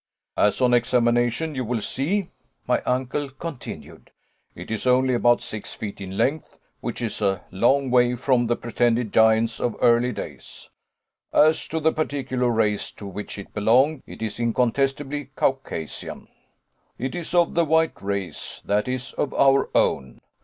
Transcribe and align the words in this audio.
"As 0.39 0.61
on 0.61 0.73
examination 0.73 1.53
you 1.53 1.63
will 1.63 1.79
see," 1.79 2.31
my 2.65 2.81
uncle 2.87 3.29
continued, 3.29 4.09
"it 4.55 4.71
is 4.71 4.87
only 4.87 5.13
about 5.13 5.43
six 5.43 5.75
feet 5.75 6.01
in 6.01 6.17
length, 6.17 6.57
which 6.79 7.03
is 7.03 7.21
a 7.21 7.43
long 7.51 7.91
way 7.91 8.15
from 8.15 8.47
the 8.47 8.55
pretended 8.55 9.13
giants 9.13 9.59
of 9.59 9.77
early 9.79 10.11
days. 10.11 10.67
As 11.31 11.67
to 11.67 11.79
the 11.79 11.93
particular 11.93 12.49
race 12.49 12.89
to 12.93 13.05
which 13.05 13.37
it 13.37 13.53
belonged, 13.53 14.01
it 14.07 14.23
is 14.23 14.39
incontestably 14.39 15.25
Caucasian. 15.35 16.27
It 16.97 17.13
is 17.13 17.35
of 17.35 17.53
the 17.53 17.63
white 17.65 18.01
race, 18.01 18.59
that 18.65 18.87
is, 18.87 19.13
of 19.13 19.35
our 19.35 19.69
own. 19.77 20.19